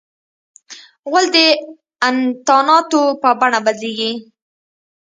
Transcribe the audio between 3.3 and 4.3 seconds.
بڼه بدلیږي.